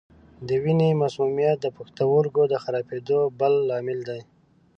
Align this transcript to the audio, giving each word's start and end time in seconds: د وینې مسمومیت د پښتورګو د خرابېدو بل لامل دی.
د 0.47 0.49
وینې 0.63 0.89
مسمومیت 1.01 1.57
د 1.61 1.67
پښتورګو 1.77 2.43
د 2.49 2.53
خرابېدو 2.63 3.19
بل 3.39 3.53
لامل 3.69 3.99
دی. 4.09 4.21